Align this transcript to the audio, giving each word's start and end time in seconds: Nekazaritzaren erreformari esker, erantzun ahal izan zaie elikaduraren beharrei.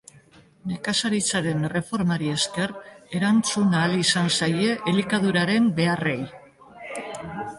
Nekazaritzaren 0.69 1.67
erreformari 1.67 2.29
esker, 2.37 2.73
erantzun 3.19 3.77
ahal 3.81 3.93
izan 3.99 4.33
zaie 4.37 4.73
elikaduraren 4.93 5.71
beharrei. 5.81 6.19